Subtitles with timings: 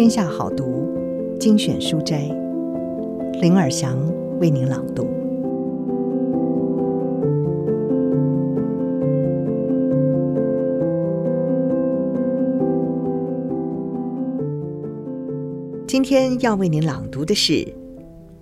[0.00, 0.88] 天下好读
[1.38, 2.22] 精选书斋，
[3.42, 3.98] 林尔祥
[4.38, 5.06] 为您朗读。
[15.86, 17.52] 今天要为您朗读的是《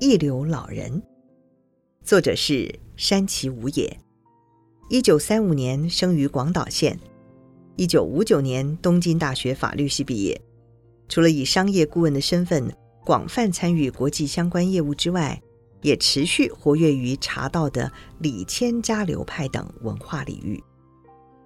[0.00, 0.90] 一流老人》，
[2.02, 3.94] 作者是山崎武也。
[4.88, 6.98] 一九三五年生于广岛县，
[7.76, 10.40] 一九五九年东京大学法律系毕业。
[11.12, 15.38] 除了以商业顾问的身份广泛参与国际相关业务之外，
[15.82, 20.58] 也持续活跃于茶道的李千家流派等文化领域。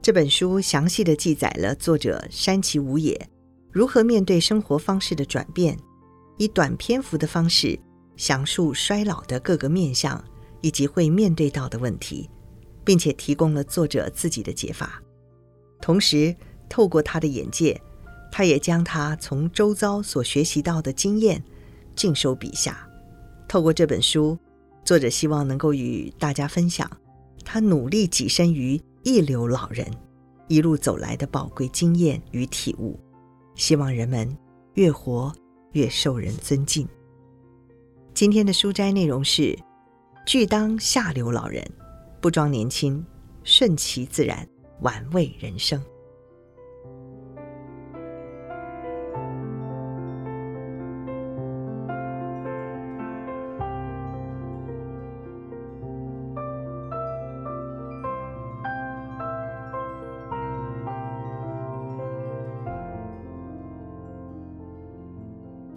[0.00, 3.20] 这本书详细地记载了作者山崎武也
[3.72, 5.76] 如何面对生活方式的转变，
[6.36, 7.76] 以短篇幅的方式
[8.16, 10.24] 详述衰老的各个面向
[10.60, 12.30] 以及会面对到的问题，
[12.84, 15.02] 并且提供了作者自己的解法。
[15.80, 16.32] 同时，
[16.68, 17.76] 透过他的眼界。
[18.30, 21.42] 他也将他从周遭所学习到的经验
[21.96, 22.88] 尽收笔下。
[23.48, 24.38] 透过这本书，
[24.84, 26.90] 作者希望能够与大家分享
[27.44, 29.86] 他努力跻身于一流老人
[30.48, 32.98] 一路走来的宝贵经验与体悟，
[33.54, 34.36] 希望人们
[34.74, 35.32] 越活
[35.72, 36.86] 越受人尊敬。
[38.14, 39.58] 今天的书斋内容是：
[40.26, 41.64] 拒当下流老人，
[42.20, 43.04] 不装年轻，
[43.44, 44.46] 顺其自然，
[44.80, 45.82] 玩味人生。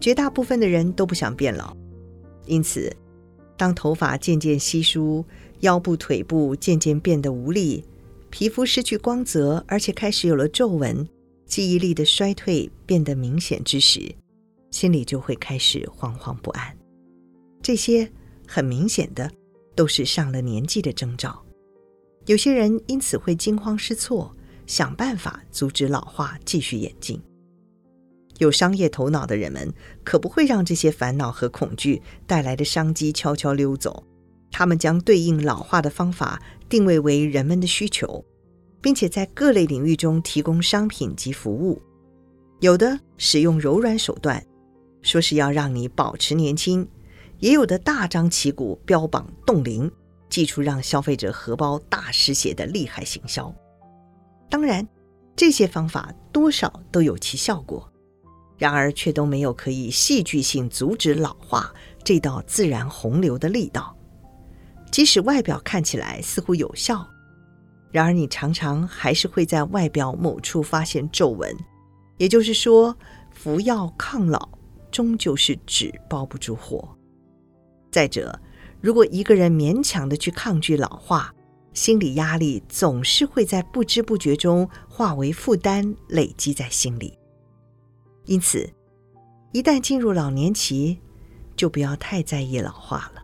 [0.02, 1.78] 绝大部分的人都不想变老，
[2.48, 2.92] 因此，
[3.56, 5.24] 当头发渐渐稀疏，
[5.60, 7.86] 腰部、腿部渐渐变得无力，
[8.32, 11.08] 皮肤失去光泽，而且开始有了皱纹，
[11.46, 14.14] 记忆力的衰退变得明显之时，
[14.72, 16.76] 心里就会开始惶惶不安。
[17.62, 18.12] 这些
[18.48, 19.32] 很明显的
[19.76, 21.40] 都是上了年纪的征兆。
[22.26, 27.22] 有些人因此会惊慌失措，想办法阻止老化继续演进。
[28.42, 29.72] 有商业头脑的人们
[30.04, 34.04] 可不会让这些烦恼和恐惧带来的商机悄悄溜走，
[34.50, 38.26] 他们将对应老化的方法定位为人们的需求，
[38.82, 41.80] 并且在各类领域中提供商品及服务。
[42.62, 44.44] 有的使用柔软手段，
[45.04, 46.84] 说是要让你保持年轻；
[47.38, 49.92] 也有的大张旗鼓标榜冻龄，
[50.30, 53.54] 祭出让消费者荷包大失血的厉害行销。
[54.50, 54.88] 当然，
[55.36, 57.88] 这些方法多少都有其效果。
[58.62, 61.74] 然而，却都没有可以戏剧性阻止老化
[62.04, 63.98] 这道自然洪流的力道。
[64.92, 67.04] 即使外表看起来似乎有效，
[67.90, 71.58] 然而你常常还是会在外表某处发现皱纹。
[72.18, 72.96] 也就是说，
[73.32, 74.48] 服药抗老
[74.92, 76.88] 终究是纸包不住火。
[77.92, 78.40] 再者，
[78.80, 81.34] 如果一个人勉强的去抗拒老化，
[81.74, 87.18] 心理压力总是会在不知不觉中化为负担，累积在心里。
[88.26, 88.70] 因此，
[89.52, 91.00] 一旦进入老年期，
[91.56, 93.22] 就不要太在意老化了。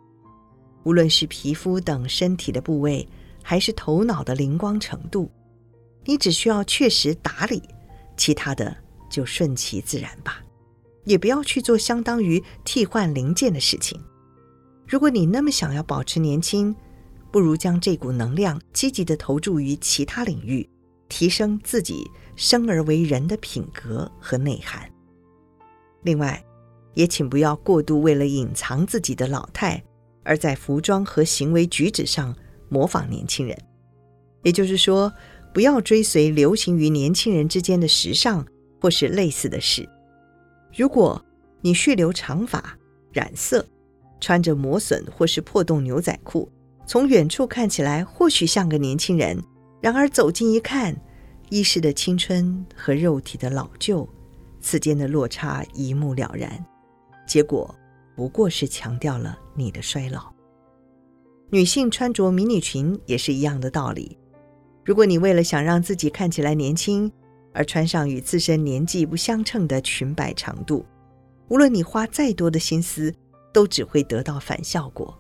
[0.84, 3.08] 无论是皮肤等身体的部位，
[3.44, 5.32] 还是头脑的灵光程度，
[6.06, 7.62] 你只需要确实打理，
[8.18, 8.76] 其他的
[9.10, 10.42] 就顺其自然吧。
[11.06, 14.02] 也不要去做相当于替换零件的事情。
[14.88, 16.76] 如果你那么想要保持年轻，
[17.32, 20.68] 不如将这股能量积极地投注于其他领域。
[21.10, 22.06] 提升自己
[22.38, 24.90] 生而为人的品格和内涵。
[26.04, 26.42] 另外，
[26.94, 29.84] 也请不要过度为了隐藏自己的老态，
[30.24, 32.34] 而在服装和行为举止上
[32.70, 33.58] 模仿年轻人。
[34.44, 35.12] 也就是说，
[35.54, 38.46] 不要追随流行于年轻人之间的时尚
[38.80, 39.90] 或是类似的事。
[40.74, 41.22] 如果
[41.62, 42.78] 你蓄留长发、
[43.12, 43.66] 染色、
[44.22, 46.50] 穿着磨损或是破洞牛仔裤，
[46.86, 49.44] 从远处看起来或许像个年轻人。
[49.82, 50.96] 然而走近一看，
[51.50, 54.08] 衣饰的青春和肉体的老旧，
[54.60, 56.66] 此间的落差一目了然。
[57.26, 57.74] 结果
[58.16, 60.34] 不过是强调了你的衰老。
[61.50, 64.18] 女性穿着迷你裙也是一样的道理。
[64.84, 67.12] 如果你为了想让自己看起来年轻，
[67.54, 70.86] 而穿上与自身年纪不相称的裙摆长度，
[71.48, 73.14] 无论你花再多的心思，
[73.54, 75.18] 都只会得到反效果。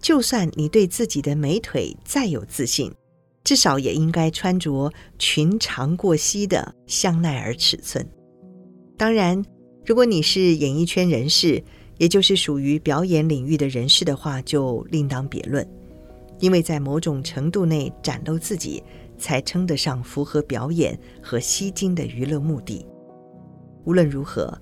[0.00, 2.92] 就算你对自己的美腿再有自信，
[3.46, 8.04] 至少也应该穿着裙长过膝的香奈儿尺寸。
[8.98, 9.40] 当然，
[9.84, 11.62] 如果你是演艺圈人士，
[11.96, 15.64] 也就是属于表演领域的人士的话，就另当别论。
[16.40, 18.82] 因为在某种程度内展露自己，
[19.16, 22.84] 才称得上符合表演和吸睛的娱乐目的。
[23.84, 24.60] 无论如何，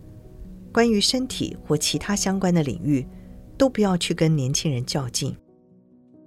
[0.71, 3.07] 关于身体或其他相关的领域，
[3.57, 5.35] 都不要去跟年轻人较劲。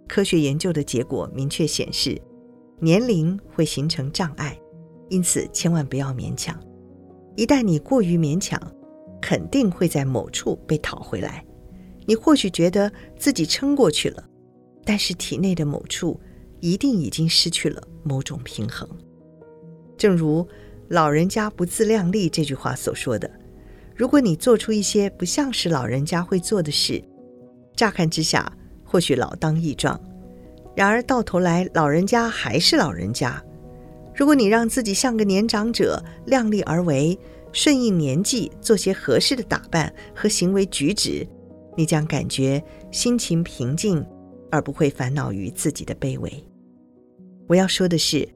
[0.07, 2.19] 科学研究的结果明确显示，
[2.79, 4.57] 年龄会形成障碍，
[5.09, 6.56] 因此千万不要勉强。
[7.35, 8.62] 一旦你过于勉强，
[9.19, 11.44] 肯定会在某处被讨回来。
[12.06, 14.24] 你或许觉得自己撑过去了，
[14.85, 16.19] 但是体内的某处
[16.59, 18.88] 一定已经失去了某种平衡。
[19.97, 20.47] 正如
[20.88, 23.30] “老人家不自量力”这句话所说的，
[23.95, 27.03] 如果你做出一些不像是老人家会做的事，
[27.75, 30.00] 乍看之下或许老当益壮，
[30.77, 33.44] 然而到头来老人家还是老人家。
[34.13, 37.18] 如果你让自己像个年长者，量力而为，
[37.51, 41.27] 顺应年纪，做些合适的打扮和行为举止。
[41.75, 44.06] 你将感觉心情平静，
[44.51, 46.31] 而不会烦恼于自己的卑微。
[47.47, 48.30] 我要说的是，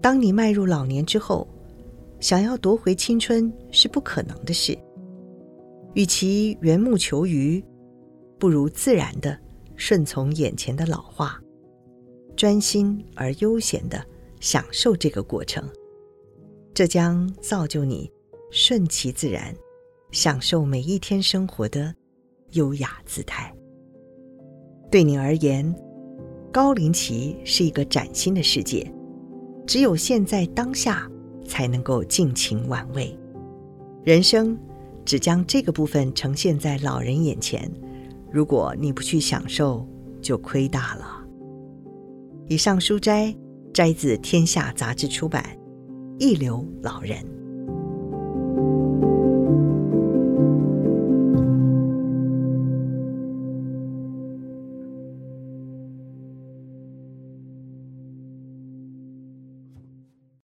[0.00, 1.46] 当你迈入老年之后，
[2.20, 4.74] 想要夺回青春是不可能的事。
[5.92, 7.62] 与其缘木求鱼，
[8.38, 9.38] 不如自然的
[9.76, 11.38] 顺从眼前的老化，
[12.40, 14.02] 专心而悠闲地
[14.40, 15.62] 享受这个过程。
[16.72, 18.10] 这将造就你
[18.50, 19.54] 顺其自然，
[20.10, 21.94] 享受每一天生活的
[22.52, 23.54] 优雅姿态。
[24.90, 25.70] 对你而言，
[26.50, 28.90] 高龄期是一个崭新的世界，
[29.66, 31.06] 只有现在当下
[31.44, 33.14] 才能够尽情玩味。
[34.02, 34.58] 人生
[35.04, 37.70] 只将这个部分呈现在老人眼前，
[38.32, 39.86] 如果你不去享受，
[40.22, 41.19] 就亏大了。
[42.50, 43.32] 以上书摘
[43.72, 45.40] 摘自《天下杂志》出版
[46.18, 47.24] 《一流老人》。